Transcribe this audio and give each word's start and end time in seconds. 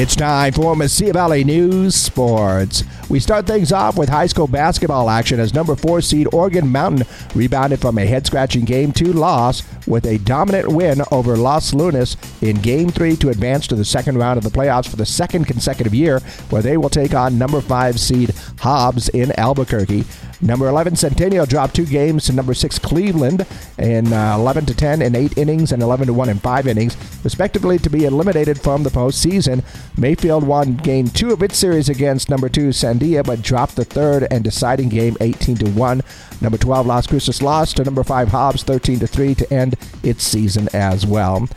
It's 0.00 0.16
time 0.16 0.54
for 0.54 0.74
Mesilla 0.74 1.12
Valley 1.12 1.44
News 1.44 1.94
Sports. 1.94 2.84
We 3.10 3.20
start 3.20 3.46
things 3.46 3.70
off 3.70 3.98
with 3.98 4.08
high 4.08 4.28
school 4.28 4.46
basketball 4.46 5.10
action 5.10 5.38
as 5.38 5.52
number 5.52 5.76
four 5.76 6.00
seed 6.00 6.26
Organ 6.32 6.72
Mountain 6.72 7.06
rebounded 7.34 7.82
from 7.82 7.98
a 7.98 8.06
head 8.06 8.24
scratching 8.26 8.64
game 8.64 8.92
two 8.92 9.12
loss 9.12 9.62
with 9.86 10.06
a 10.06 10.16
dominant 10.20 10.68
win 10.68 11.02
over 11.12 11.36
Los 11.36 11.74
Lunas 11.74 12.16
in 12.40 12.56
game 12.62 12.88
three 12.88 13.14
to 13.16 13.28
advance 13.28 13.66
to 13.66 13.74
the 13.74 13.84
second 13.84 14.16
round 14.16 14.38
of 14.38 14.44
the 14.44 14.48
playoffs 14.48 14.88
for 14.88 14.96
the 14.96 15.04
second 15.04 15.44
consecutive 15.44 15.92
year, 15.92 16.20
where 16.48 16.62
they 16.62 16.78
will 16.78 16.88
take 16.88 17.12
on 17.12 17.36
number 17.36 17.60
five 17.60 18.00
seed 18.00 18.34
Hobbs 18.60 19.10
in 19.10 19.38
Albuquerque. 19.38 20.06
Number 20.42 20.68
11 20.68 20.96
Centennial 20.96 21.44
dropped 21.44 21.76
two 21.76 21.84
games 21.84 22.24
to 22.24 22.32
number 22.32 22.54
6 22.54 22.78
Cleveland 22.78 23.46
in 23.78 24.12
uh, 24.12 24.36
11 24.38 24.66
to 24.66 24.74
10 24.74 25.02
in 25.02 25.14
8 25.14 25.36
innings 25.36 25.70
and 25.70 25.82
11 25.82 26.06
to 26.06 26.14
1 26.14 26.28
in 26.30 26.38
5 26.38 26.66
innings, 26.66 26.96
respectively 27.22 27.78
to 27.78 27.90
be 27.90 28.06
eliminated 28.06 28.60
from 28.60 28.82
the 28.82 28.90
postseason. 28.90 29.62
Mayfield 29.98 30.46
won 30.46 30.76
game 30.76 31.08
2 31.08 31.32
of 31.32 31.42
its 31.42 31.58
series 31.58 31.88
against 31.88 32.30
number 32.30 32.48
2 32.48 32.70
Sandia 32.70 33.24
but 33.24 33.42
dropped 33.42 33.76
the 33.76 33.84
third 33.84 34.26
and 34.30 34.42
deciding 34.42 34.88
game 34.88 35.16
18 35.20 35.56
to 35.58 35.70
1. 35.70 36.02
Number 36.40 36.56
12 36.56 36.86
Las 36.86 37.06
Cruces 37.06 37.42
lost 37.42 37.76
to 37.76 37.84
number 37.84 38.02
5 38.02 38.28
Hobbs 38.28 38.62
13 38.62 39.00
to 39.00 39.06
3 39.06 39.34
to 39.34 39.52
end 39.52 39.76
its 40.02 40.24
season 40.24 40.68
as 40.72 41.06
well. 41.06 41.48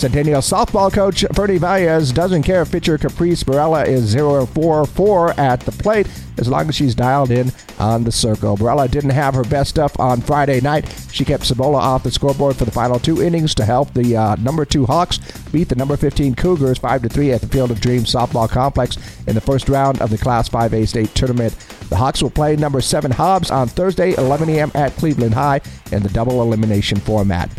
Centennial 0.00 0.40
softball 0.40 0.90
coach 0.90 1.26
Fernie 1.34 1.58
Valles 1.58 2.10
doesn't 2.10 2.42
care 2.42 2.62
if 2.62 2.72
pitcher 2.72 2.96
Caprice 2.96 3.44
Barella 3.44 3.86
is 3.86 4.06
0 4.06 4.46
4 4.46 4.86
4 4.86 5.38
at 5.38 5.60
the 5.60 5.72
plate 5.72 6.08
as 6.38 6.48
long 6.48 6.70
as 6.70 6.74
she's 6.74 6.94
dialed 6.94 7.30
in 7.30 7.52
on 7.78 8.04
the 8.04 8.10
circle. 8.10 8.56
Barella 8.56 8.90
didn't 8.90 9.10
have 9.10 9.34
her 9.34 9.44
best 9.44 9.68
stuff 9.68 10.00
on 10.00 10.22
Friday 10.22 10.62
night. 10.62 10.90
She 11.12 11.26
kept 11.26 11.44
Cibola 11.44 11.76
off 11.76 12.02
the 12.02 12.10
scoreboard 12.10 12.56
for 12.56 12.64
the 12.64 12.70
final 12.70 12.98
two 12.98 13.20
innings 13.22 13.54
to 13.56 13.64
help 13.66 13.92
the 13.92 14.16
uh, 14.16 14.36
number 14.36 14.64
two 14.64 14.86
Hawks 14.86 15.18
beat 15.52 15.68
the 15.68 15.74
number 15.74 15.98
15 15.98 16.34
Cougars 16.34 16.78
5 16.78 17.02
3 17.02 17.32
at 17.32 17.42
the 17.42 17.48
Field 17.48 17.70
of 17.70 17.82
Dreams 17.82 18.10
softball 18.10 18.48
complex 18.48 18.96
in 19.26 19.34
the 19.34 19.40
first 19.42 19.68
round 19.68 20.00
of 20.00 20.08
the 20.08 20.16
Class 20.16 20.48
5A 20.48 20.88
state 20.88 21.14
tournament. 21.14 21.54
The 21.90 21.96
Hawks 21.96 22.22
will 22.22 22.30
play 22.30 22.56
number 22.56 22.80
7 22.80 23.10
Hobbs 23.10 23.50
on 23.50 23.68
Thursday, 23.68 24.14
11 24.14 24.48
a.m. 24.48 24.72
at 24.74 24.96
Cleveland 24.96 25.34
High 25.34 25.60
in 25.92 26.02
the 26.02 26.08
double 26.08 26.40
elimination 26.40 26.98
format. 26.98 27.50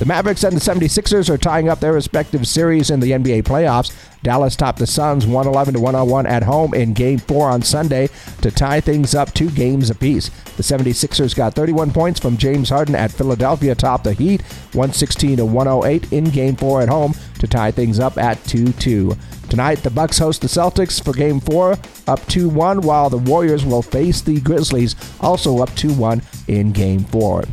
The 0.00 0.06
Mavericks 0.06 0.44
and 0.44 0.56
the 0.56 0.60
76ers 0.60 1.28
are 1.28 1.36
tying 1.36 1.68
up 1.68 1.80
their 1.80 1.92
respective 1.92 2.48
series 2.48 2.88
in 2.88 3.00
the 3.00 3.10
NBA 3.10 3.42
playoffs. 3.42 3.94
Dallas 4.22 4.56
topped 4.56 4.78
the 4.78 4.86
Suns 4.86 5.26
111 5.26 5.74
to 5.74 5.80
101 5.80 6.24
at 6.24 6.44
home 6.44 6.72
in 6.72 6.94
game 6.94 7.18
4 7.18 7.50
on 7.50 7.60
Sunday 7.60 8.08
to 8.40 8.50
tie 8.50 8.80
things 8.80 9.14
up 9.14 9.34
2 9.34 9.50
games 9.50 9.90
apiece. 9.90 10.30
The 10.56 10.62
76ers 10.62 11.36
got 11.36 11.52
31 11.52 11.90
points 11.90 12.18
from 12.18 12.38
James 12.38 12.70
Harden 12.70 12.94
at 12.94 13.12
Philadelphia 13.12 13.74
topped 13.74 14.04
the 14.04 14.14
Heat 14.14 14.40
116 14.72 15.36
to 15.36 15.44
108 15.44 16.10
in 16.10 16.24
game 16.24 16.56
4 16.56 16.80
at 16.80 16.88
home 16.88 17.12
to 17.38 17.46
tie 17.46 17.70
things 17.70 18.00
up 18.00 18.16
at 18.16 18.38
2-2. 18.44 19.18
Tonight, 19.50 19.82
the 19.82 19.90
Bucks 19.90 20.16
host 20.16 20.40
the 20.40 20.46
Celtics 20.46 21.04
for 21.04 21.12
Game 21.12 21.40
4, 21.40 21.72
up 22.06 22.20
2-1, 22.20 22.84
while 22.84 23.10
the 23.10 23.18
Warriors 23.18 23.66
will 23.66 23.82
face 23.82 24.22
the 24.22 24.40
Grizzlies, 24.40 24.94
also 25.20 25.58
up 25.58 25.70
2-1 25.70 26.22
in 26.48 26.72
Game 26.72 27.00
4. 27.00 27.44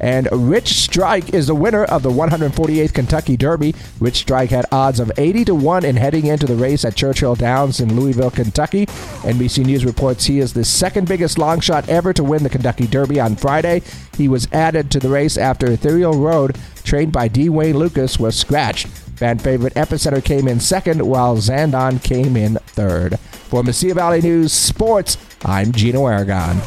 And 0.00 0.28
Rich 0.32 0.74
Strike 0.74 1.32
is 1.32 1.46
the 1.46 1.54
winner 1.54 1.84
of 1.84 2.02
the 2.02 2.10
148th 2.10 2.92
Kentucky 2.92 3.36
Derby. 3.36 3.74
Rich 4.00 4.16
Strike 4.16 4.50
had 4.50 4.66
odds 4.72 5.00
of 5.00 5.12
80 5.16 5.46
to 5.46 5.54
1 5.54 5.84
in 5.84 5.96
heading 5.96 6.26
into 6.26 6.46
the 6.46 6.56
race 6.56 6.84
at 6.84 6.96
Churchill 6.96 7.34
Downs 7.34 7.80
in 7.80 7.98
Louisville, 7.98 8.30
Kentucky. 8.30 8.86
NBC 8.86 9.64
News 9.64 9.84
reports 9.84 10.24
he 10.24 10.40
is 10.40 10.52
the 10.52 10.64
second 10.64 11.08
biggest 11.08 11.38
long 11.38 11.60
shot 11.60 11.88
ever 11.88 12.12
to 12.12 12.24
win 12.24 12.42
the 12.42 12.50
Kentucky 12.50 12.86
Derby 12.86 13.20
on 13.20 13.36
Friday. 13.36 13.82
He 14.16 14.28
was 14.28 14.48
added 14.52 14.90
to 14.90 15.00
the 15.00 15.08
race 15.08 15.36
after 15.36 15.70
Ethereal 15.70 16.18
Road, 16.18 16.58
trained 16.84 17.12
by 17.12 17.28
D. 17.28 17.48
Wayne 17.48 17.78
Lukas, 17.78 18.18
was 18.18 18.36
scratched. 18.36 18.88
Fan 19.16 19.38
favorite 19.38 19.74
Epicenter 19.74 20.22
came 20.22 20.48
in 20.48 20.58
second, 20.58 21.00
while 21.00 21.36
Zandon 21.36 22.02
came 22.02 22.36
in 22.36 22.56
third. 22.66 23.18
For 23.20 23.62
Mesilla 23.62 23.94
Valley 23.94 24.20
News 24.20 24.52
Sports, 24.52 25.16
I'm 25.44 25.70
Gino 25.70 26.06
Aragon. 26.06 26.60